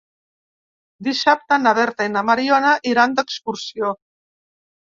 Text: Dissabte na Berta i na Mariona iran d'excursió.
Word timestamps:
Dissabte 1.07 1.59
na 1.67 1.75
Berta 1.81 2.09
i 2.09 2.11
na 2.15 2.25
Mariona 2.31 2.73
iran 2.95 3.17
d'excursió. 3.21 3.95